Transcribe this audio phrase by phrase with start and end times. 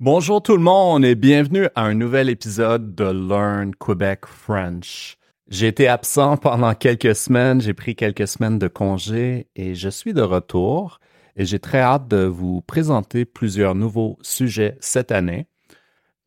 [0.00, 5.16] Bonjour tout le monde et bienvenue à un nouvel épisode de Learn Quebec French.
[5.48, 10.14] J'ai été absent pendant quelques semaines, j'ai pris quelques semaines de congé et je suis
[10.14, 11.00] de retour
[11.34, 15.48] et j'ai très hâte de vous présenter plusieurs nouveaux sujets cette année.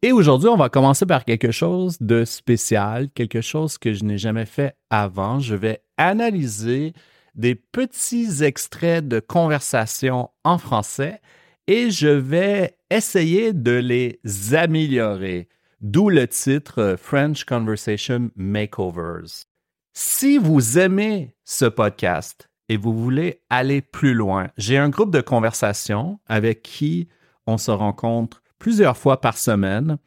[0.01, 4.17] Et aujourd'hui, on va commencer par quelque chose de spécial, quelque chose que je n'ai
[4.17, 5.39] jamais fait avant.
[5.39, 6.91] Je vais analyser
[7.35, 11.21] des petits extraits de conversation en français
[11.67, 14.19] et je vais essayer de les
[14.53, 15.47] améliorer.
[15.79, 19.45] D'où le titre euh, French Conversation Makeovers.
[19.93, 25.21] Si vous aimez ce podcast et vous voulez aller plus loin, j'ai un groupe de
[25.21, 27.07] conversation avec qui
[27.47, 29.97] on se rencontre plusieurs fois par semaine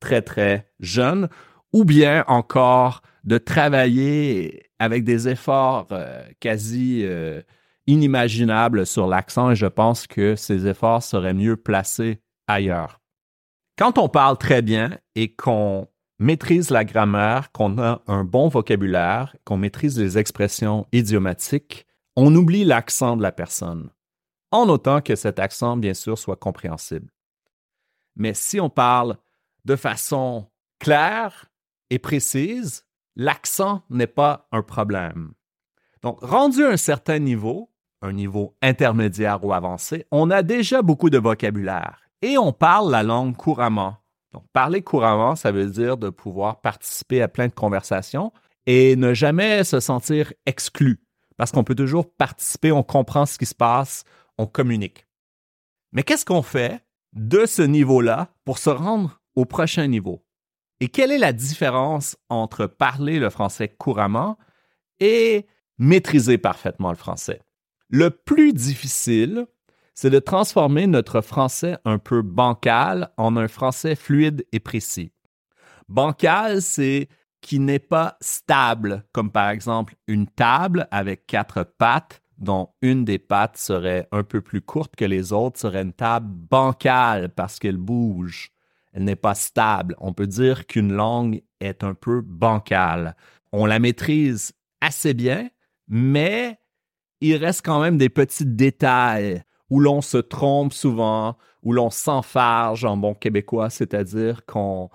[0.00, 1.28] très, très jeune,
[1.72, 7.40] ou bien encore de travailler avec des efforts euh, quasi euh,
[7.86, 13.00] inimaginables sur l'accent et je pense que ces efforts seraient mieux placés ailleurs.
[13.78, 15.88] Quand on parle très bien et qu'on
[16.18, 22.64] maîtrise la grammaire, qu'on a un bon vocabulaire, qu'on maîtrise les expressions idiomatiques, on oublie
[22.64, 23.90] l'accent de la personne,
[24.50, 27.10] en autant que cet accent, bien sûr, soit compréhensible.
[28.14, 29.16] Mais si on parle
[29.64, 31.46] de façon claire
[31.90, 32.84] et précise,
[33.16, 35.32] l'accent n'est pas un problème.
[36.02, 41.10] Donc, rendu à un certain niveau, un niveau intermédiaire ou avancé, on a déjà beaucoup
[41.10, 43.96] de vocabulaire et on parle la langue couramment.
[44.32, 48.32] Donc, parler couramment, ça veut dire de pouvoir participer à plein de conversations
[48.66, 51.02] et ne jamais se sentir exclu
[51.36, 54.04] parce qu'on peut toujours participer, on comprend ce qui se passe,
[54.38, 55.06] on communique.
[55.92, 60.24] Mais qu'est-ce qu'on fait de ce niveau-là pour se rendre au prochain niveau?
[60.82, 64.36] Et quelle est la différence entre parler le français couramment
[64.98, 65.46] et
[65.78, 67.40] maîtriser parfaitement le français?
[67.88, 69.46] Le plus difficile,
[69.94, 75.12] c'est de transformer notre français un peu bancal en un français fluide et précis.
[75.88, 77.08] Bancal, c'est
[77.40, 83.20] qui n'est pas stable, comme par exemple une table avec quatre pattes, dont une des
[83.20, 87.76] pattes serait un peu plus courte que les autres, serait une table bancale parce qu'elle
[87.76, 88.52] bouge
[88.92, 89.94] elle n'est pas stable.
[89.98, 93.16] On peut dire qu'une langue est un peu bancale.
[93.52, 95.48] On la maîtrise assez bien,
[95.88, 96.58] mais
[97.20, 102.84] il reste quand même des petits détails où l'on se trompe souvent, où l'on s'enfarge
[102.84, 104.90] en bon québécois, c'est-à-dire qu'on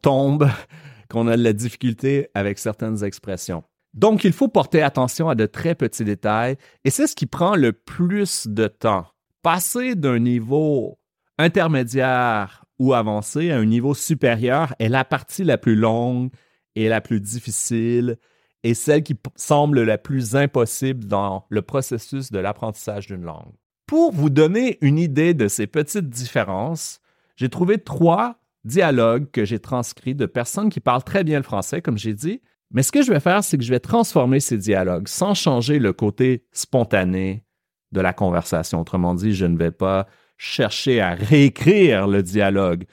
[0.00, 0.48] tombe,
[1.08, 3.62] qu'on a de la difficulté avec certaines expressions.
[3.94, 7.56] Donc, il faut porter attention à de très petits détails et c'est ce qui prend
[7.56, 9.06] le plus de temps.
[9.42, 10.98] Passer d'un niveau
[11.38, 16.30] intermédiaire ou avancer à un niveau supérieur est la partie la plus longue
[16.74, 18.18] et la plus difficile
[18.64, 23.52] et celle qui semble la plus impossible dans le processus de l'apprentissage d'une langue.
[23.86, 27.00] Pour vous donner une idée de ces petites différences,
[27.36, 31.82] j'ai trouvé trois dialogues que j'ai transcrits de personnes qui parlent très bien le français,
[31.82, 32.40] comme j'ai dit.
[32.72, 35.78] Mais ce que je vais faire, c'est que je vais transformer ces dialogues sans changer
[35.78, 37.44] le côté spontané
[37.92, 38.80] de la conversation.
[38.80, 40.08] Autrement dit, je ne vais pas
[40.42, 42.84] chercher à réécrire le dialogue.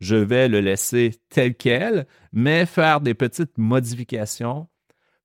[0.00, 4.66] Je vais le laisser tel quel, mais faire des petites modifications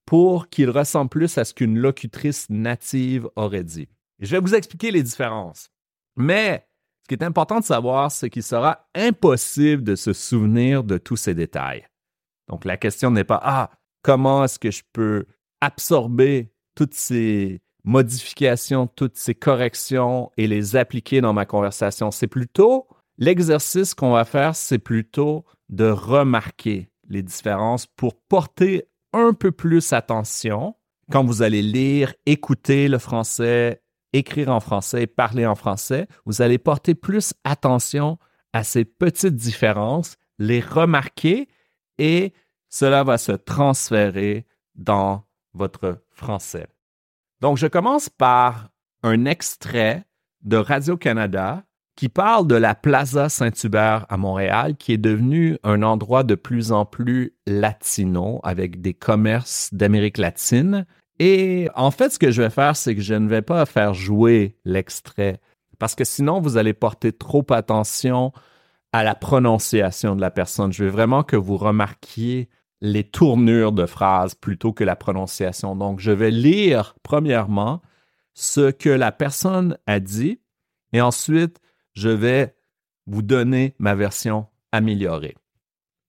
[0.06, 3.89] pour qu'il ressemble plus à ce qu'une locutrice native aurait dit.
[4.19, 5.72] je vais vous expliquer les différences.
[6.16, 6.68] Mais
[7.01, 11.18] ce qui est important de savoir, c'est qu'il sera impossible de se souvenir de tous
[11.18, 11.88] ces détails.
[12.48, 13.72] Donc la question n'est pas Ah,
[14.04, 15.25] comment est-ce que je peux
[15.62, 22.12] absorber toutes ces modifications, toutes ces corrections et les appliquer dans ma conversation.
[22.12, 22.88] C'est plutôt
[23.18, 29.94] l'exercice qu'on va faire, c'est plutôt de remarquer les différences pour porter un peu plus
[29.94, 30.75] attention
[31.12, 33.81] quand vous allez lire, écouter le français,
[34.13, 36.07] écrire en français, parler en français.
[36.25, 38.18] Vous allez porter plus attention
[38.54, 41.48] à ces petites différences, les remarquer
[41.98, 42.34] et
[42.69, 44.45] cela va se transférer
[44.75, 46.68] dans votre français.
[47.42, 48.70] Donc, je commence par
[49.04, 50.06] un extrait
[50.44, 51.64] de Radio-Canada
[51.96, 56.72] qui parle de la Plaza Saint-Hubert à Montréal, qui est devenu un endroit de plus
[56.72, 60.86] en plus latino avec des commerces d'Amérique latine.
[61.20, 63.94] Et en fait, ce que je vais faire, c'est que je ne vais pas faire
[63.94, 65.40] jouer l'extrait
[65.82, 68.34] parce que sinon, vous allez porter trop attention
[68.94, 70.72] à la prononciation de la personne.
[70.72, 72.50] Je veux vraiment que vous remarquiez
[72.81, 75.75] les tournures de phrases plutôt que la prononciation.
[75.75, 77.81] Donc, je vais lire premièrement
[78.33, 80.39] ce que la personne a dit
[80.94, 81.60] et ensuite,
[81.94, 82.56] je vais
[83.06, 85.36] vous donner ma version améliorée.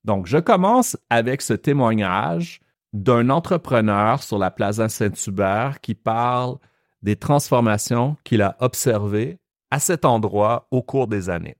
[0.04, 2.60] Donc, je commence avec ce témoignage
[2.92, 6.56] d'un entrepreneur sur la Plaza Saint-Hubert qui parle
[7.02, 9.38] des transformations qu'il a observées
[9.70, 11.56] à cet endroit au cours des années.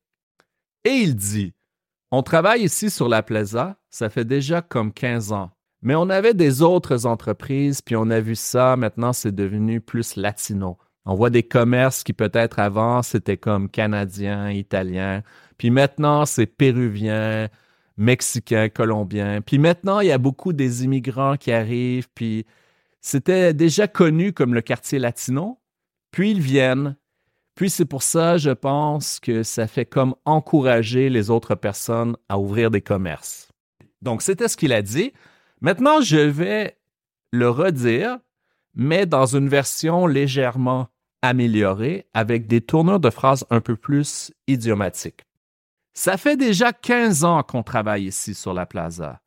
[0.85, 1.55] Et il dit,
[2.12, 5.50] on travaille ici sur la Plaza ça fait déjà comme 15 ans.
[5.82, 10.17] Mais on avait des autres entreprises, puis on a vu ça, maintenant c'est devenu plus
[10.17, 10.79] latino.
[11.05, 15.23] On voit des commerces qui peut-être avant c'était comme canadiens, italiens,
[15.59, 17.49] puis maintenant c'est péruvien,
[17.97, 19.41] mexicain, colombien.
[19.43, 22.47] Puis maintenant il y a beaucoup des immigrants qui arrivent, puis
[23.00, 25.58] c'était déjà connu comme le quartier latino.
[26.12, 26.97] Puis ils viennent.
[27.55, 32.39] Puis c'est pour ça, je pense que ça fait comme encourager les autres personnes à
[32.39, 33.49] ouvrir des commerces.
[34.01, 35.13] Donc, c'était ce qu'il a dit.
[35.61, 36.79] Maintenant, je vais
[37.31, 38.19] le redire,
[38.75, 40.89] mais dans une version légèrement
[41.23, 45.25] améliorée avec des tournures de phrases un peu plus idiomatiques.
[45.95, 49.21] Ça fait déjà 15 ans qu'on travaille ici sur la plaza,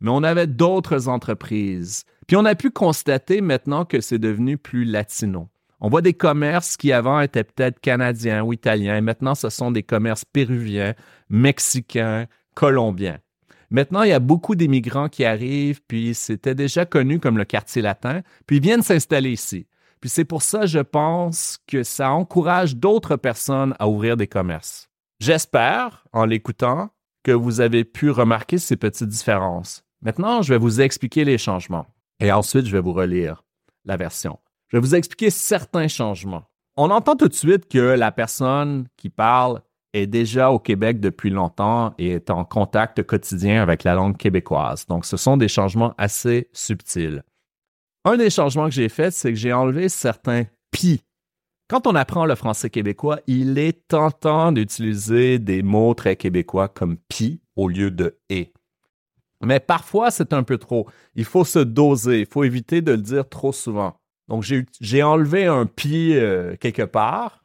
[0.00, 2.04] mais on avait d'autres entreprises.
[2.26, 5.48] Puis on a pu constater maintenant que c'est devenu plus latino.
[5.80, 9.82] On voit des commerces qui avant étaient peut-être canadiens ou italiens, maintenant ce sont des
[9.82, 10.94] commerces péruviens,
[11.28, 13.18] mexicains, colombiens.
[13.70, 17.82] Maintenant, il y a beaucoup d'immigrants qui arrivent, puis c'était déjà connu comme le quartier
[17.82, 19.66] latin, puis viennent s'installer ici.
[20.00, 24.88] Puis c'est pour ça, je pense, que ça encourage d'autres personnes à ouvrir des commerces.
[25.20, 26.90] J'espère, en l'écoutant,
[27.24, 29.82] que vous avez pu remarquer ces petites différences.
[30.00, 31.86] Maintenant, je vais vous expliquer les changements.
[32.20, 33.44] Et ensuite, je vais vous relire
[33.84, 34.38] la version.
[34.68, 36.44] Je vais vous expliquer certains changements.
[36.76, 39.62] On entend tout de suite que la personne qui parle
[39.94, 44.86] est déjà au Québec depuis longtemps et est en contact quotidien avec la langue québécoise.
[44.86, 47.22] Donc, ce sont des changements assez subtils.
[48.04, 51.02] Un des changements que j'ai fait, c'est que j'ai enlevé certains pi.
[51.68, 56.96] Quand on apprend le français québécois, il est tentant d'utiliser des mots très québécois comme
[57.08, 58.52] pi au lieu de et.
[59.42, 60.88] Mais parfois, c'est un peu trop.
[61.14, 62.20] Il faut se doser.
[62.20, 63.97] Il faut éviter de le dire trop souvent.
[64.28, 64.44] Donc,
[64.80, 67.44] j'ai enlevé un pi euh, quelque part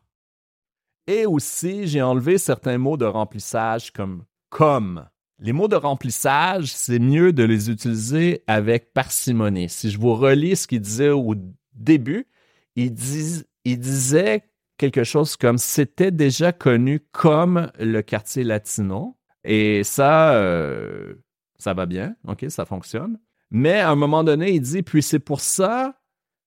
[1.08, 5.06] et aussi, j'ai enlevé certains mots de remplissage comme comme.
[5.40, 9.68] Les mots de remplissage, c'est mieux de les utiliser avec parcimonie.
[9.68, 11.36] Si je vous relis ce qu'il disait au
[11.74, 12.28] début,
[12.76, 14.44] il, disait
[14.78, 19.18] quelque chose comme c'était déjà connu comme le quartier latino.
[19.44, 21.16] Et ça, euh,
[21.58, 23.20] ça va bien, OK, ça fonctionne.
[23.52, 26.00] Mais à un moment donné, il dit, puis c'est pour ça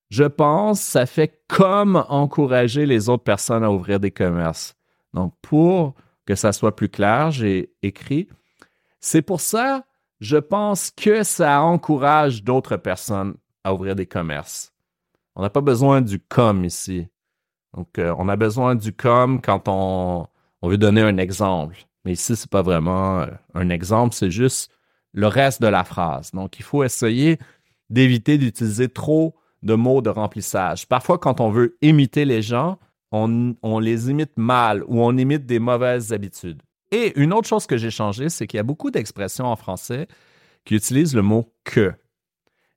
[0.08, 4.74] je pense, ça fait comme encourager les autres personnes à ouvrir des commerces.
[5.14, 5.94] Donc, pour
[6.26, 8.28] que ça soit plus clair, j'ai écrit,
[9.00, 9.84] c'est pour ça,
[10.20, 13.34] je pense que ça encourage d'autres personnes
[13.64, 14.72] à ouvrir des commerces.
[15.34, 17.08] On n'a pas besoin du comme ici.
[17.74, 20.28] Donc, euh, on a besoin du comme quand on,
[20.62, 21.76] veut donner un exemple.
[22.04, 24.72] Mais ici, c'est pas vraiment euh, un exemple, c'est juste
[25.12, 26.30] le reste de la phrase.
[26.32, 27.38] Donc, il faut essayer
[27.90, 29.36] d'éviter d'utiliser trop
[29.66, 30.86] de mots de remplissage.
[30.86, 32.78] Parfois, quand on veut imiter les gens,
[33.12, 36.62] on, les imite mal ou on imite des mauvaises habitudes.
[36.92, 40.06] Et une autre chose que j'ai changé, c'est qu'il y a beaucoup d'expressions en français
[40.64, 41.92] qui utilisent le mot que.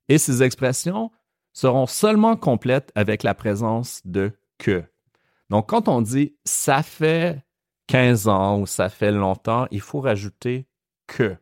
[0.08, 1.10] Et ces expressions
[1.52, 4.82] seront seulement complètes avec la présence de que.
[5.48, 7.44] Donc, quand on dit ça fait
[7.86, 10.66] 15 ans ou ça fait longtemps, il faut rajouter
[11.06, 11.36] que.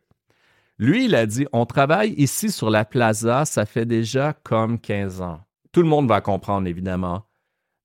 [0.79, 5.21] Lui, il a dit on travaille ici sur la plaza, ça fait déjà comme 15
[5.21, 5.41] ans.
[5.73, 7.25] Tout le monde va comprendre, évidemment.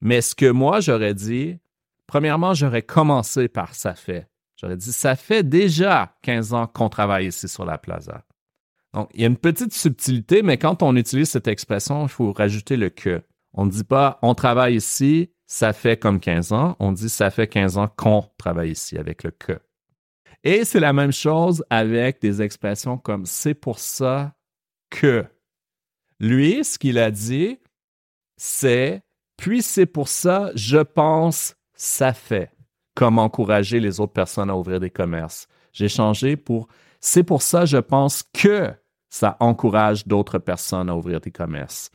[0.00, 1.58] Mais ce que moi, j'aurais dit,
[2.06, 4.28] premièrement, j'aurais commencé par ça fait.
[4.56, 8.24] J'aurais dit ça fait déjà 15 ans qu'on travaille ici sur la plaza.
[8.92, 12.32] Donc, il y a une petite subtilité, mais quand on utilise cette expression, il faut
[12.32, 13.22] rajouter le que.
[13.54, 16.76] On ne dit pas on travaille ici, ça fait comme 15 ans.
[16.78, 19.58] On dit ça fait 15 ans qu'on travaille ici avec le que.
[20.44, 24.34] Et c'est la même chose avec des expressions comme c'est pour ça
[24.90, 25.24] que.
[26.20, 27.58] Lui, ce qu'il a dit,
[28.36, 29.02] c'est
[29.36, 32.52] puis c'est pour ça, je pense, ça fait.
[32.94, 35.48] Comme encourager les autres personnes à ouvrir des commerces.
[35.72, 36.68] J'ai changé pour
[37.00, 38.72] c'est pour ça, je pense que
[39.10, 41.90] ça encourage d'autres personnes à ouvrir des commerces.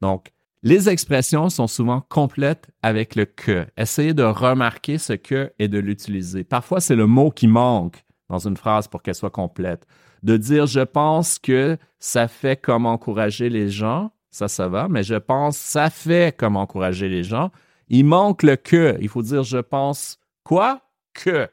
[0.00, 0.30] Donc,
[0.64, 3.66] les expressions sont souvent complètes avec le que.
[3.76, 6.42] Essayez de remarquer ce que et de l'utiliser.
[6.42, 9.86] Parfois, c'est le mot qui manque dans une phrase pour qu'elle soit complète.
[10.22, 15.02] De dire je pense que ça fait comme encourager les gens, ça, ça va, mais
[15.02, 17.50] je pense ça fait comme encourager les gens.
[17.88, 18.96] Il manque le que.
[19.00, 20.80] Il faut dire je pense quoi?
[21.12, 21.48] Que.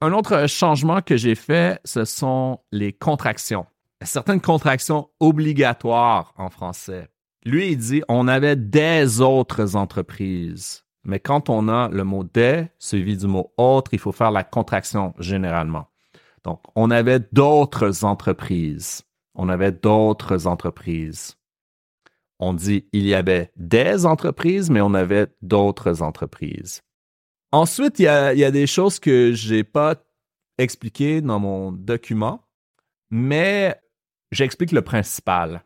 [0.00, 3.66] Un autre changement que j'ai fait, ce sont les contractions
[4.06, 7.08] certaines contractions obligatoires en français.
[7.44, 10.84] Lui, il dit on avait des autres entreprises.
[11.04, 14.44] Mais quand on a le mot des suivi du mot autre, il faut faire la
[14.44, 15.86] contraction généralement.
[16.44, 19.02] Donc, on avait d'autres entreprises.
[19.34, 21.36] On avait d'autres entreprises.
[22.38, 26.82] On dit il y avait des entreprises, mais on avait d'autres entreprises.
[27.52, 29.96] Ensuite, il y a, des choses que j'ai pas
[30.58, 32.46] expliquées dans mon document,
[33.10, 33.80] mais
[34.32, 35.64] J'explique le principal.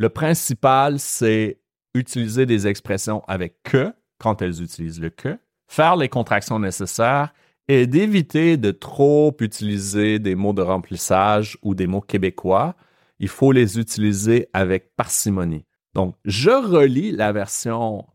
[0.00, 1.60] Le principal, c'est
[1.92, 5.38] utiliser des expressions avec que quand elles utilisent le que,
[5.68, 7.34] faire les contractions nécessaires
[7.68, 12.76] et d'éviter de trop utiliser des mots de remplissage ou des mots québécois.
[13.18, 15.66] Il faut les utiliser avec parcimonie.
[15.92, 18.06] Donc, je relis la version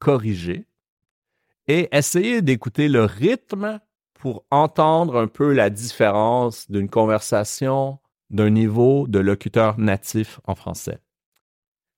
[0.00, 0.66] corrigée
[1.68, 3.78] et essayez d'écouter le rythme
[4.12, 10.98] pour entendre un peu la différence d'une conversation d'un niveau de locuteur natif en français.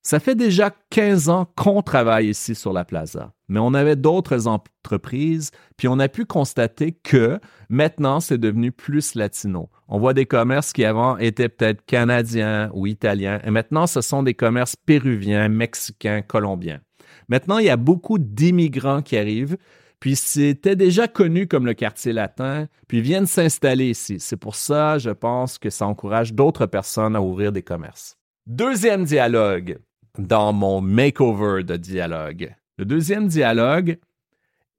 [0.03, 4.49] Ça fait déjà 15 ans qu'on travaille ici sur la plaza, mais on avait d'autres
[4.49, 7.39] entreprises, puis on a pu constater que
[7.69, 9.69] maintenant c'est devenu plus latino.
[9.89, 14.23] On voit des commerces qui avant étaient peut-être canadiens ou italiens, et maintenant ce sont
[14.23, 16.81] des commerces péruviens, mexicains, colombiens.
[17.29, 19.57] Maintenant, il y a beaucoup d'immigrants qui arrivent,
[20.01, 24.19] puis c'était déjà connu comme le quartier latin, puis viennent s'installer ici.
[24.19, 28.17] C'est pour ça, je pense que ça encourage d'autres personnes à ouvrir des commerces.
[28.47, 29.79] Deuxième dialogue
[30.19, 32.55] dans mon makeover de dialogue.
[32.79, 33.99] Le deuxième dialogue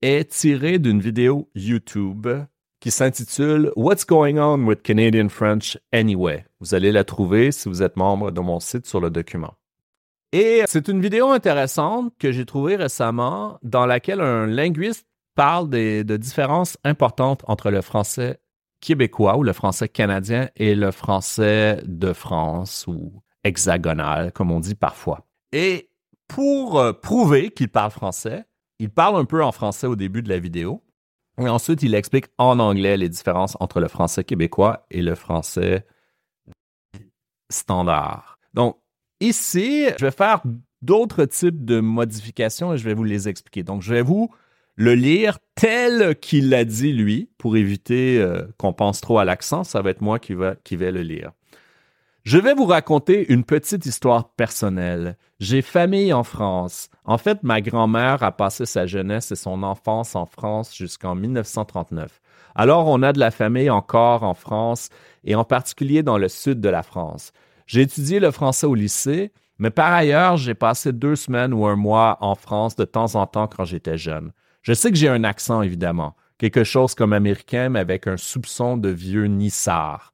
[0.02, 2.28] est tiré d'une vidéo YouTube
[2.80, 6.46] qui s'intitule What's Going On with Canadian French Anyway.
[6.60, 9.54] Vous allez la trouver si vous êtes membre de mon site sur le document.
[10.32, 16.18] Et c'est une vidéo intéressante que j'ai trouvée récemment dans laquelle un linguiste parle de
[16.18, 18.40] différences importantes entre le français
[18.80, 24.76] québécois ou le français canadien et le français de France ou hexagonal, comme on dit
[24.76, 25.28] parfois.
[25.52, 25.90] Et
[26.28, 28.46] pour euh, prouver qu'il parle français,
[28.80, 30.82] il parle un peu en français au début de la vidéo.
[31.38, 35.86] Et ensuite, il explique en anglais les différences entre le français québécois et le français
[37.50, 38.38] standard.
[38.54, 38.78] Donc,
[39.20, 40.42] ici, je vais faire
[40.82, 43.64] d'autres types de modifications et je vais vous les expliquer.
[43.64, 44.34] Donc, je vais vous
[44.76, 49.64] le lire tel qu'il l'a dit lui, pour éviter euh, qu'on pense trop à l'accent,
[49.64, 51.32] ça va être moi qui vais le lire.
[52.24, 55.18] Je vais vous raconter une petite histoire personnelle.
[55.40, 56.90] J'ai famille en France.
[57.04, 62.22] En fait, ma grand-mère a passé sa jeunesse et son enfance en France jusqu'en 1939.
[62.54, 64.90] Alors, on a de la famille encore en France
[65.24, 67.32] et en particulier dans le sud de la France.
[67.66, 71.76] J'ai étudié le français au lycée, mais par ailleurs, j'ai passé deux semaines ou un
[71.76, 74.32] mois en France de temps en temps quand j'étais jeune.
[74.62, 78.78] Je sais que j'ai un accent, évidemment, quelque chose comme américain, mais avec un soupçon
[78.78, 80.14] de vieux nissard.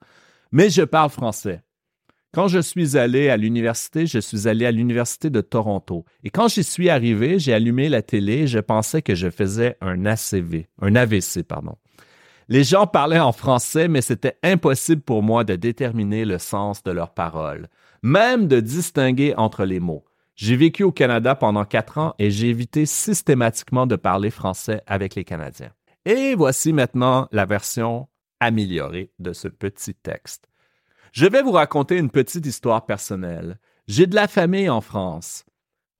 [0.53, 1.63] Mais je parle français.
[2.33, 6.05] Quand je suis allé à l'université, je suis allé à l'université de Toronto.
[6.23, 9.77] Et quand j'y suis arrivé, j'ai allumé la télé et je pensais que je faisais
[9.81, 11.75] un ACV, un AVC, pardon.
[12.49, 16.91] Les gens parlaient en français, mais c'était impossible pour moi de déterminer le sens de
[16.91, 17.67] leurs paroles,
[18.03, 20.05] même de distinguer entre les mots.
[20.35, 25.15] J'ai vécu au Canada pendant quatre ans et j'ai évité systématiquement de parler français avec
[25.15, 25.71] les Canadiens.
[26.05, 28.07] Et voici maintenant la version
[28.39, 30.47] améliorée de ce petit texte.
[31.11, 33.57] Je vais vous raconter une petite histoire personnelle.
[33.87, 35.45] J'ai de la famille en France.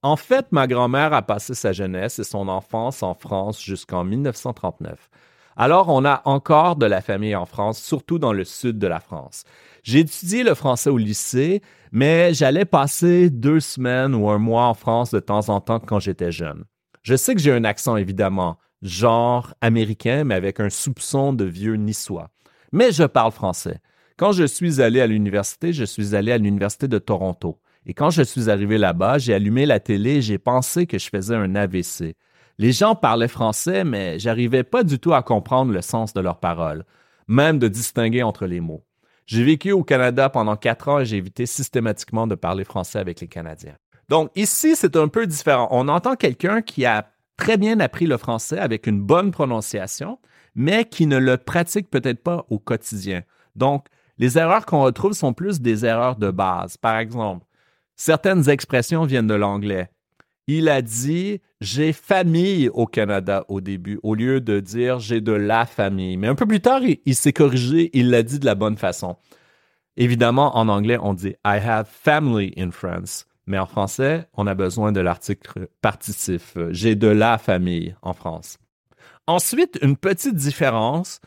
[0.04, 5.10] En fait, ma grand-mère a passé sa jeunesse et son enfance en France jusqu'en 1939.
[5.56, 9.00] Alors, on a encore de la famille en France, surtout dans le sud de la
[9.00, 9.44] France.
[9.82, 14.76] J'ai étudié le français au lycée, mais j'allais passer deux semaines ou un mois en
[14.76, 16.66] France de temps en temps quand j'étais jeune.
[17.02, 21.76] Je sais que j'ai un accent, évidemment, genre américain, mais avec un soupçon de vieux
[21.76, 22.30] niçois.
[22.72, 23.80] Mais je parle français.
[24.18, 27.60] Quand je suis allé à l'université, je suis allé à l'université de Toronto.
[27.86, 31.08] Et quand je suis arrivé là-bas, j'ai allumé la télé et j'ai pensé que je
[31.08, 32.16] faisais un AVC.
[32.58, 36.40] Les gens parlaient français, mais j'arrivais pas du tout à comprendre le sens de leurs
[36.40, 36.84] paroles,
[37.28, 38.84] même de distinguer entre les mots.
[39.28, 43.22] J'ai vécu au Canada pendant quatre ans et j'ai évité systématiquement de parler français avec
[43.22, 43.76] les Canadiens.
[44.10, 45.68] Donc ici, c'est un peu différent.
[45.70, 50.18] On entend quelqu'un qui a très bien appris le français avec une bonne prononciation,
[50.56, 53.22] mais qui ne le pratique peut-être pas au quotidien.
[53.56, 53.86] Donc,
[54.18, 56.78] les erreurs qu'on retrouve sont plus des erreurs de base.
[56.78, 57.46] Par exemple,
[57.96, 59.90] certaines expressions viennent de l'anglais
[60.48, 65.34] il a dit j'ai famille au Canada au début, au lieu de dire j'ai de
[65.34, 66.18] la famille.
[66.18, 69.18] Mais un peu plus tard, il, s'est corrigé, il l'a dit de la bonne façon.
[69.98, 73.26] Évidemment, en anglais, on dit I have family in France.
[73.46, 76.58] Mais en français, on a besoin de l'article partitif.
[76.70, 78.58] J'ai de la famille en France.
[79.26, 81.22] Ensuite, une petite différence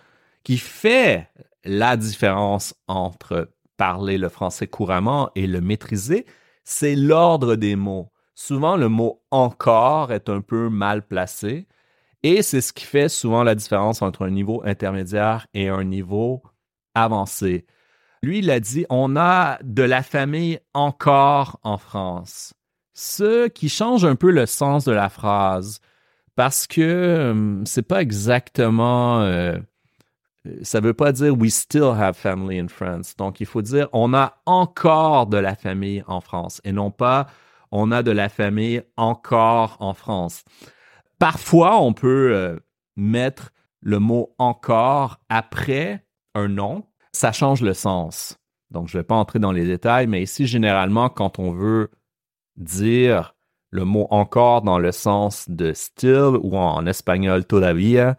[0.45, 1.29] qui fait
[1.64, 6.26] la différence entre parler le français couramment et le maîtriser,
[6.64, 11.67] c'est l'ordre des mots souvent le mot encore est un peu mal placé.
[12.23, 16.43] Et c'est ce qui fait souvent la différence entre un niveau intermédiaire et un niveau
[16.95, 17.67] avancé.
[18.23, 22.55] Lui, il a dit, on a de la famille encore en France.
[22.95, 25.81] Ce qui change un peu le sens de la phrase
[26.35, 29.59] parce que hum, c'est pas exactement, euh,
[30.63, 33.17] ça veut pas dire we still have family in France.
[33.17, 37.27] Donc, il faut dire on a encore de la famille en France et non pas
[37.73, 40.43] on a de la famille encore en France.
[41.19, 42.59] Parfois, on peut euh,
[42.97, 43.50] mettre
[43.81, 46.87] le mot encore après un nom.
[47.13, 48.39] Ça change le sens.
[48.71, 51.91] Donc, je ne vais pas entrer dans les détails, mais ici, généralement, quand on veut
[52.57, 53.35] dire
[53.71, 58.17] le mot encore dans le sens de still ou en espagnol todavía,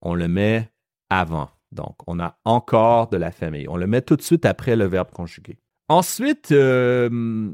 [0.00, 0.71] on le met
[1.18, 1.50] avant.
[1.72, 3.66] Donc, on a encore de la famille.
[3.68, 5.58] On le met tout de suite après le verbe conjugué.
[5.88, 7.50] Ensuite, euh,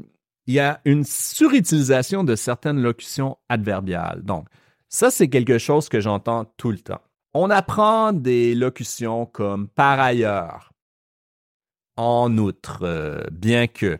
[0.47, 4.21] il y a une surutilisation de certaines locutions adverbiales.
[4.23, 4.47] Donc,
[4.89, 7.01] ça, c'est quelque chose que j'entends tout le temps.
[7.33, 10.71] On apprend des locutions comme par ailleurs,
[11.95, 13.99] en outre, euh, bien que.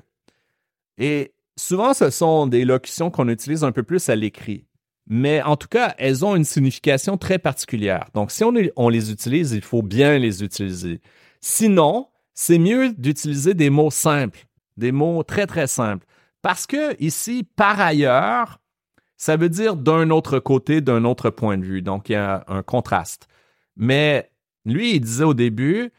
[0.97, 4.65] Et souvent, ce sont des locutions qu'on utilise un peu plus à l'écrit.
[5.09, 8.05] Mais en tout cas, elles ont une signification très particulière.
[8.13, 11.01] Donc, si on, les utilise, il faut bien les utiliser.
[11.41, 14.45] Sinon, c'est mieux d'utiliser des mots simples,
[14.77, 16.05] des mots très, très simples.
[16.43, 18.59] Parce que ici, par ailleurs,
[19.17, 21.81] ça veut dire d'un autre côté, d'un autre point de vue.
[21.81, 23.27] Donc, il y a un contraste.
[23.75, 24.29] Mais
[24.63, 25.91] lui, il disait au début,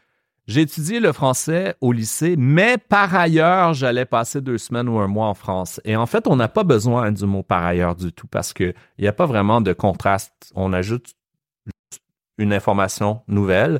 [0.51, 5.07] j'ai étudié le français au lycée, mais par ailleurs, j'allais passer deux semaines ou un
[5.07, 5.79] mois en France.
[5.85, 8.73] Et en fait, on n'a pas besoin du mot par ailleurs du tout parce qu'il
[8.99, 10.51] n'y a pas vraiment de contraste.
[10.53, 11.13] On ajoute
[12.37, 13.79] une information nouvelle.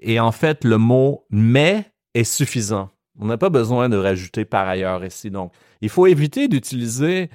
[0.00, 2.90] Et en fait, le mot mais est suffisant.
[3.18, 5.32] On n'a pas besoin de rajouter par ailleurs ici.
[5.32, 7.30] Donc, il faut éviter d'utiliser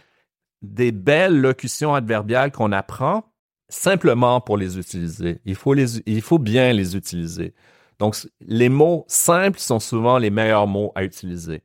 [0.61, 3.25] des belles locutions adverbiales qu'on apprend
[3.67, 5.41] simplement pour les utiliser.
[5.43, 7.53] Il faut, les, il faut bien les utiliser.
[8.01, 11.61] Donc, les mots simples sont souvent les meilleurs mots à utiliser.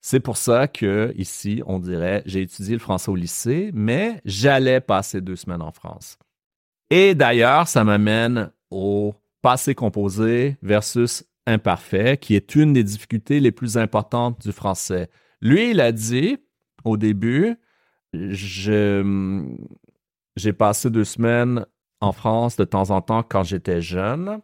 [0.00, 4.80] C'est pour ça que ici, on dirait j'ai étudié le français au lycée, mais j'allais
[4.80, 6.18] passer deux semaines en France.
[6.90, 13.52] Et d'ailleurs, ça m'amène au passé composé versus imparfait, qui est une des difficultés les
[13.52, 15.08] plus importantes du français.
[15.40, 16.38] Lui, il a dit
[16.82, 17.54] au début,
[18.12, 19.04] j'ai
[20.58, 21.64] passé deux semaines
[22.00, 24.40] en France de temps en temps quand j'étais jeune.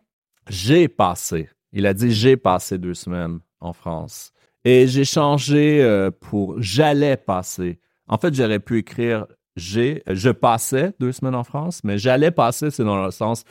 [0.49, 1.49] J'ai passé.
[1.73, 4.33] Il a dit j'ai passé deux semaines en France.
[4.65, 7.81] Et j'ai changé euh, pour j'allais passer.
[8.09, 9.27] En fait, j'aurais pu écrire
[9.57, 13.45] j'ai, je passais deux semaines en France, mais j'allais passer, c'est dans le sens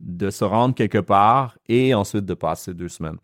[0.00, 3.18] de se rendre quelque part et ensuite de passer deux semaines.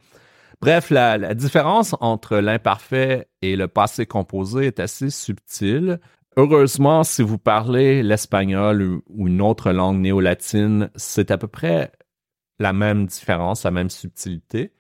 [0.61, 6.01] Bref, la, différence entre l'imparfait et le passé composé est assez subtile.
[6.37, 11.93] Heureusement, si vous parlez l'espagnol ou, une autre langue néo-latine, c'est à peu près
[12.59, 14.73] la même différence, la même subtilité.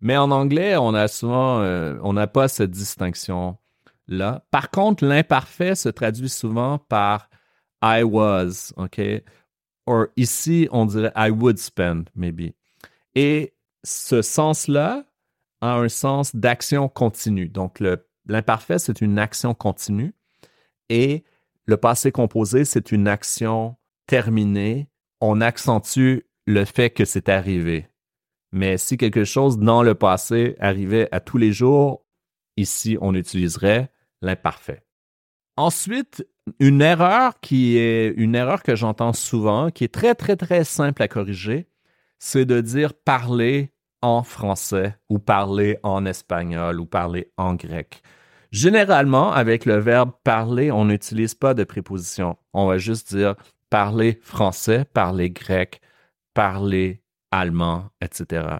[0.00, 4.44] Mais en anglais, on a souvent, euh, n'a pas cette distinction-là.
[4.50, 7.28] Par contre, l'imparfait se traduit souvent par
[7.82, 9.00] I was, OK?
[9.88, 12.52] or ici, on dirait I would spend, maybe.
[13.14, 15.04] Et ce sens-là
[15.62, 17.48] a un sens d'action continue.
[17.48, 17.82] Donc,
[18.26, 20.14] l'imparfait, c'est une action continue.
[20.90, 21.24] Et
[21.64, 23.76] le passé composé, c'est une action
[24.06, 24.88] terminée.
[25.20, 27.88] On accentue le fait que c'est arrivé.
[28.52, 32.06] Mais si quelque chose dans le passé arrivait à tous les jours,
[32.56, 33.90] ici, on utiliserait
[34.22, 34.82] l'imparfait.
[35.58, 36.26] Ensuite,
[36.58, 41.02] une erreur qui est une erreur que j'entends souvent, qui est très, très, très simple
[41.02, 41.68] à corriger,
[42.18, 48.00] c'est de dire parler en français ou parler en espagnol ou parler en grec.
[48.52, 52.38] Généralement, avec le verbe parler, on n'utilise pas de préposition.
[52.54, 53.34] On va juste dire
[53.68, 55.82] parler français, parler grec,
[56.38, 58.58] parler allemand, etc.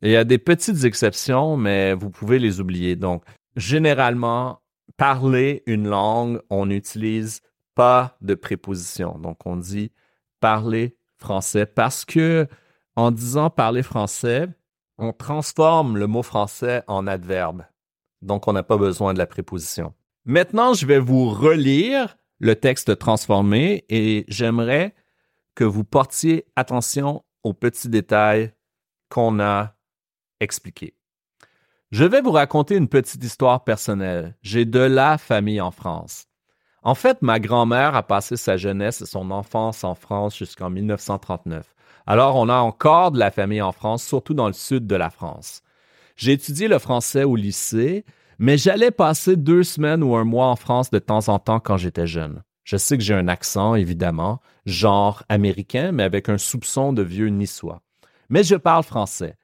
[0.00, 2.94] il y a des petites exceptions, mais vous pouvez les oublier.
[2.94, 3.24] Donc,
[3.56, 4.60] généralement,
[4.96, 7.40] parler une langue, on n'utilise
[7.74, 9.18] pas de préposition.
[9.18, 9.90] Donc, on dit
[10.38, 12.46] parler français parce que
[12.94, 14.46] en disant parler français,
[14.96, 17.64] on transforme le mot français en adverbe.
[18.22, 19.94] Donc, on n'a pas besoin de la préposition.
[20.26, 24.94] Maintenant, je vais vous relire le texte transformé et j'aimerais
[25.56, 28.52] que vous portiez attention aux petits détails
[29.08, 29.74] qu'on a
[30.38, 30.94] expliqués.
[31.90, 34.36] Je vais vous raconter une petite histoire personnelle.
[34.42, 36.26] J'ai de la famille en France.
[36.82, 41.74] En fait, ma grand-mère a passé sa jeunesse et son enfance en France jusqu'en 1939.
[42.06, 45.10] Alors, on a encore de la famille en France, surtout dans le sud de la
[45.10, 45.62] France.
[46.16, 48.04] J'ai étudié le français au lycée,
[48.38, 51.76] mais j'allais passer deux semaines ou un mois en France de temps en temps quand
[51.76, 52.42] j'étais jeune.
[52.66, 57.28] Je sais que j'ai un accent, évidemment, genre américain, mais avec un soupçon de vieux
[57.28, 57.80] niçois.
[58.28, 59.36] Mais je parle français.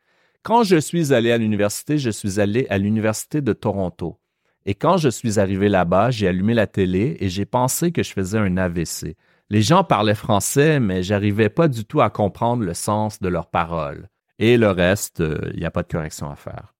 [0.42, 4.18] Quand je suis allé à l'université, je suis allé à l'université de Toronto.
[4.66, 8.12] Et quand je suis arrivé là-bas, j'ai allumé la télé et j'ai pensé que je
[8.12, 9.16] faisais un AVC.
[9.50, 13.50] Les gens parlaient français, mais j'arrivais pas du tout à comprendre le sens de leurs
[13.50, 14.08] paroles.
[14.40, 16.74] Et le reste, il euh, n'y a pas de correction à faire.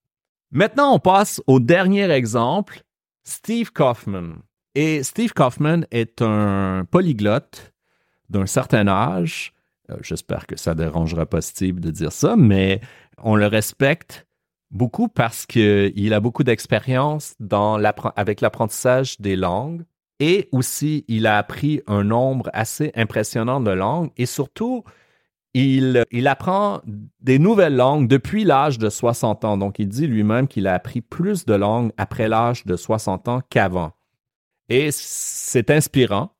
[0.51, 2.81] Maintenant, on passe au dernier exemple,
[3.23, 4.39] Steve Kaufman.
[4.75, 7.73] Et Steve Kaufman est un polyglotte
[8.29, 9.53] d'un certain âge.
[9.91, 12.81] Euh, j'espère que ça dérangera pas Steve de dire ça, mais
[13.21, 14.25] on le respecte
[14.71, 17.35] beaucoup parce qu'il a beaucoup d'expérience
[18.15, 19.83] avec l'apprentissage des langues
[20.19, 24.83] et aussi il a appris un nombre assez impressionnant de langues et surtout
[25.53, 26.81] il apprend
[27.21, 29.57] des nouvelles langues depuis l'âge de 60 ans.
[29.57, 33.41] Donc il dit lui-même qu'il a appris plus de langues après l'âge de 60 ans
[33.51, 33.91] qu'avant.
[34.73, 36.35] Et c'est inspirant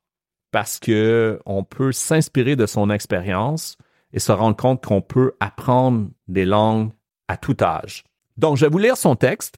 [0.50, 3.78] parce que on peut s'inspirer de son expérience
[4.12, 6.90] et se rendre compte qu'on peut apprendre des langues
[7.28, 8.04] à tout âge.
[8.38, 9.58] Donc, je vais vous lire son texte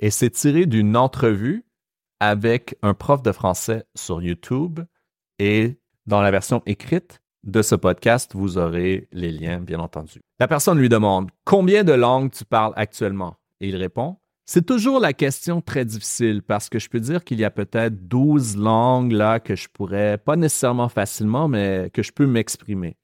[0.00, 1.64] et c'est tiré d'une entrevue
[2.18, 4.80] avec un prof de français sur YouTube
[5.38, 10.22] et dans la version écrite de ce podcast, vous aurez les liens, bien entendu.
[10.40, 14.16] La personne lui demande Combien de langues tu parles actuellement Et il répond
[14.50, 18.08] C'est toujours la question très difficile parce que je peux dire qu'il y a peut-être
[18.08, 22.96] 12 langues là que je pourrais, pas nécessairement facilement, mais que je peux m'exprimer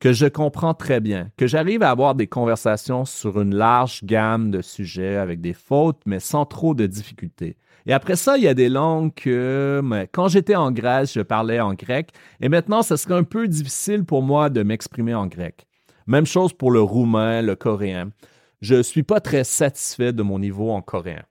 [0.00, 4.50] que je comprends très bien, que j'arrive à avoir des conversations sur une large gamme
[4.50, 7.56] de sujets avec des fautes, mais sans trop de difficultés.
[7.86, 9.80] Et après ça, il y a des langues que,
[10.12, 12.10] quand j'étais en Grèce, je parlais en grec,
[12.40, 15.66] et maintenant, ce serait un peu difficile pour moi de m'exprimer en grec.
[16.06, 18.10] Même chose pour le roumain, le coréen.
[18.60, 21.24] Je ne suis pas très satisfait de mon niveau en coréen.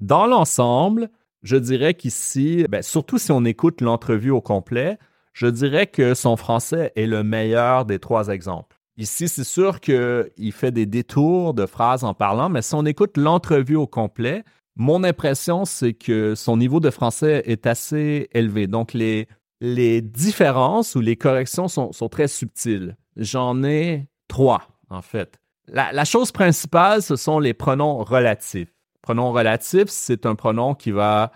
[0.00, 1.10] Dans l'ensemble,
[1.42, 4.98] je dirais qu'ici, ben, surtout si on écoute l'entrevue au complet,
[5.32, 8.78] je dirais que son français est le meilleur des trois exemples.
[8.96, 13.16] Ici, c'est sûr qu'il fait des détours de phrases en parlant, mais si on écoute
[13.16, 14.44] l'entrevue au complet,
[14.76, 18.68] mon impression, c'est que son niveau de français est assez élevé.
[18.68, 19.28] Donc, les,
[19.60, 22.96] les différences ou les corrections sont, très subtiles.
[23.16, 25.40] J'en ai trois, en fait.
[25.66, 28.68] La, chose principale, ce sont les pronoms relatifs.
[29.00, 31.32] Pronom relatif, c'est un pronom qui va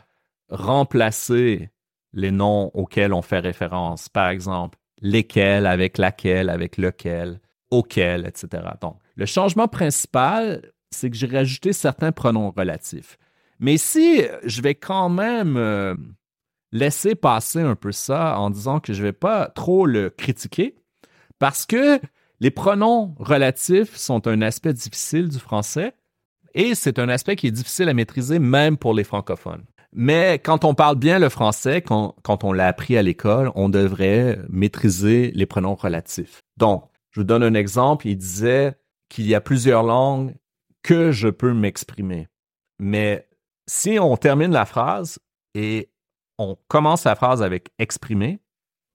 [0.51, 1.71] remplacer
[2.13, 4.09] les noms auxquels on fait référence.
[4.09, 8.65] Par exemple, lesquels avec laquelle, avec lequel, auquel, etc.
[8.81, 13.19] Donc, le changement principal, c'est que j'ai rajouté certains pronoms relatifs.
[13.61, 15.95] Mais si je vais quand même euh,
[16.73, 20.77] laisser passer un peu ça en disant que je ne vais pas trop le critiquer,
[21.39, 22.01] parce que
[22.41, 25.95] les pronoms relatifs sont un aspect difficile du français
[26.55, 29.65] et c'est un aspect qui est difficile à maîtriser même pour les francophones.
[29.93, 34.39] Mais quand on parle bien le français, quand, on l'a appris à l'école, on devrait
[34.49, 36.43] maîtriser les pronoms relatifs.
[36.57, 38.07] Donc, je vous donne un exemple.
[38.07, 38.75] Il disait
[39.09, 40.35] qu'il y a plusieurs langues
[40.83, 42.29] que je peux m'exprimer.
[42.79, 43.29] Mais
[43.67, 45.19] si on termine la phrase
[45.55, 45.91] et
[46.39, 48.41] on commence la phrase avec exprimer,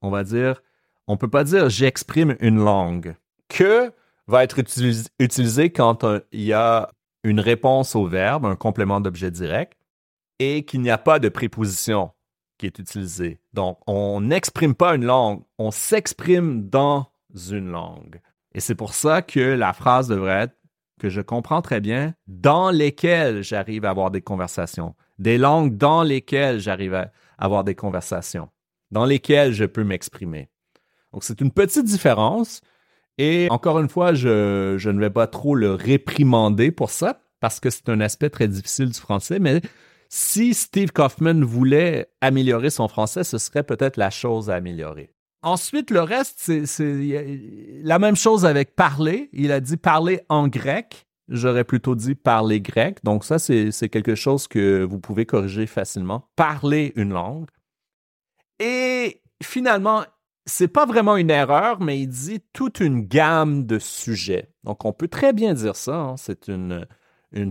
[0.02, 0.62] on va dire
[1.08, 3.16] On ne peut pas dire j'exprime une langue.
[3.48, 3.92] Que
[4.28, 4.60] va être
[5.20, 6.90] utilisé quand il y a
[7.24, 9.78] une réponse au verbe, un complément d'objet direct,
[10.40, 12.12] et qu'il n'y a pas de préposition
[12.58, 13.40] qui est utilisée.
[13.54, 17.08] Donc, on n'exprime pas une langue, on s'exprime dans
[17.50, 18.22] une langue.
[18.54, 20.56] Et c'est pour ça que la phrase devrait être
[21.00, 26.04] que je comprends très bien, dans lesquelles j'arrive à avoir des conversations, des langues dans
[26.04, 28.50] lesquelles j'arrive à avoir des conversations,
[28.92, 30.50] dans lesquelles je peux m'exprimer.
[31.12, 32.62] Donc c'est une petite différence.
[33.18, 37.70] Et encore une fois, je, ne vais pas trop le réprimander pour ça, parce que
[37.70, 39.62] c'est un aspect très difficile du français, mais
[40.10, 45.12] si Steve Kaufman voulait améliorer son français, ce serait peut-être la chose à améliorer.
[45.42, 49.30] Ensuite, le reste, c'est la même chose avec parler.
[49.34, 51.06] Il a dit parler en grec.
[51.28, 53.00] J'aurais plutôt dit parler grec.
[53.04, 56.30] Donc ça, c'est quelque chose que vous pouvez corriger facilement.
[56.36, 57.50] Parler une langue.
[58.60, 60.04] Et finalement,
[60.46, 64.50] c'est pas vraiment une erreur, mais il dit toute une gamme de sujets.
[64.64, 65.96] Donc on peut très bien dire ça.
[65.96, 66.16] Hein.
[66.18, 66.86] C'est une,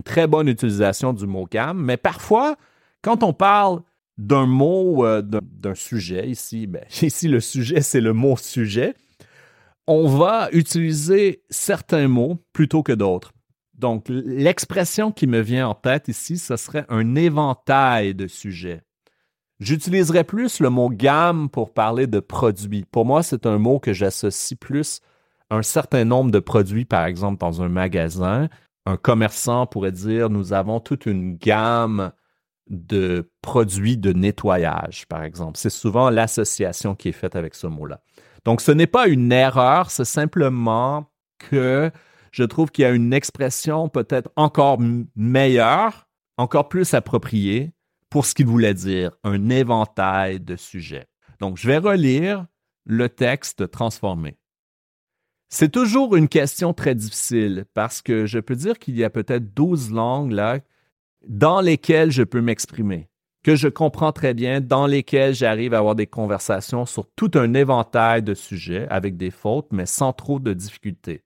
[0.03, 1.81] très bonne utilisation du mot gamme.
[1.81, 2.55] Mais parfois,
[3.01, 3.81] quand on parle
[4.17, 6.29] d'un mot, euh, d'un sujet.
[6.29, 8.93] Ici, ben, ici, le sujet, c'est le mot sujet.
[9.87, 13.31] On va utiliser certains mots plutôt que d'autres.
[13.73, 18.81] Donc, l'expression qui me vient en tête ici, ce serait un éventail de sujets.
[19.63, 22.83] J'utiliserais plus le mot gamme pour parler de produits.
[22.91, 24.99] Pour moi, c'est un mot que j'associe plus
[25.49, 28.49] à un certain nombre de produits, par exemple, dans un magasin.
[28.85, 32.11] Un commerçant pourrait dire, nous avons toute une gamme
[32.69, 35.57] de produits de nettoyage, par exemple.
[35.57, 38.01] C'est souvent l'association qui est faite avec ce mot-là.
[38.43, 41.05] Donc, ce n'est pas une erreur, c'est simplement
[41.39, 41.89] que
[42.33, 44.77] je trouve qu'il y a une expression peut-être encore
[45.15, 47.71] meilleure, encore plus appropriée
[48.13, 51.07] pour ce qu'il voulait dire, un éventail de sujets.
[51.39, 52.45] Donc, je vais relire
[52.85, 54.37] le texte transformé.
[55.49, 59.55] C'est toujours une question très difficile parce que je peux dire qu'il y a peut-être
[59.55, 60.59] 12 langues là
[61.27, 63.09] dans lesquelles je peux m'exprimer,
[63.43, 67.55] que je comprends très bien, dans lesquelles j'arrive à avoir des conversations sur tout un
[67.55, 71.23] éventail de sujets avec des fautes, mais sans trop de difficultés.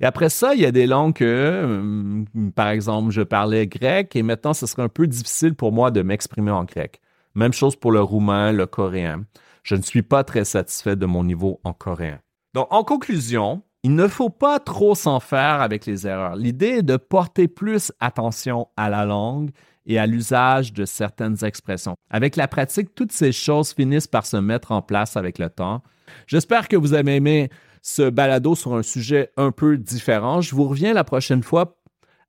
[0.00, 4.16] Et après ça, il y a des langues que, hum, par exemple, je parlais grec
[4.16, 7.00] et maintenant, ce serait un peu difficile pour moi de m'exprimer en grec.
[7.34, 9.24] Même chose pour le roumain, le coréen.
[9.62, 12.18] Je ne suis pas très satisfait de mon niveau en coréen.
[12.54, 16.34] Donc, en conclusion, il ne faut pas trop s'en faire avec les erreurs.
[16.34, 19.50] L'idée est de porter plus attention à la langue
[19.86, 21.94] et à l'usage de certaines expressions.
[22.10, 25.82] Avec la pratique, toutes ces choses finissent par se mettre en place avec le temps.
[26.26, 27.50] J'espère que vous avez aimé
[27.82, 30.40] ce balado sur un sujet un peu différent.
[30.40, 31.80] Je vous reviens la prochaine fois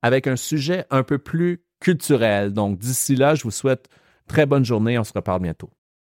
[0.01, 2.53] avec un sujet un peu plus culturel.
[2.53, 3.89] Donc d'ici là, je vous souhaite
[4.27, 4.97] très bonne journée.
[4.97, 5.69] On se reparle bientôt.